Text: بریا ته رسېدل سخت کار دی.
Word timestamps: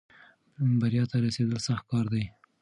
بریا 0.79 1.03
ته 1.11 1.17
رسېدل 1.25 1.59
سخت 1.67 1.85
کار 1.91 2.05
دی. 2.13 2.23